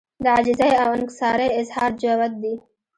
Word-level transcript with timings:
د 0.23 0.25
عاجزۍاو 0.35 0.93
انکسارۍ 0.97 1.49
اظهار 1.61 1.91
جوت 2.01 2.33
دی 2.43 2.55